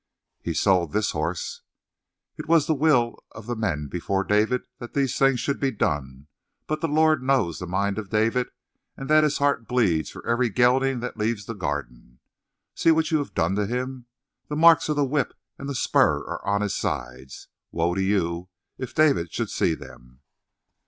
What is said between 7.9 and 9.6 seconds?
of David and that his